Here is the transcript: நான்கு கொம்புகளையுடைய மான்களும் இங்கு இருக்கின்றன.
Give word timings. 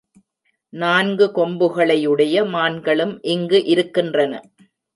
நான்கு 0.73 1.25
கொம்புகளையுடைய 1.35 2.43
மான்களும் 2.55 3.13
இங்கு 3.27 3.61
இருக்கின்றன. 3.65 4.33